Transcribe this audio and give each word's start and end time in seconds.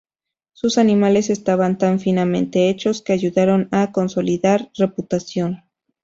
Sus 0.53 0.79
animales 0.79 1.29
estaban 1.29 1.77
tan 1.77 1.99
finamente 1.99 2.71
hechos 2.71 3.03
que 3.03 3.13
ayudaron 3.13 3.69
a 3.71 3.91
consolidar 3.91 4.71
reputación. 4.75 5.61